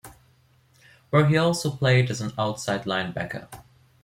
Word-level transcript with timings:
Where 1.11 1.27
he 1.27 1.37
also 1.37 1.69
played 1.69 2.09
as 2.09 2.21
an 2.21 2.33
outside 2.35 2.85
linebacker. 2.85 3.47